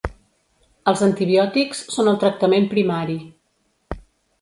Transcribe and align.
Els 0.91 1.03
antibiòtics 1.09 1.83
són 1.99 2.11
el 2.15 2.19
tractament 2.25 2.69
primari. 2.75 3.23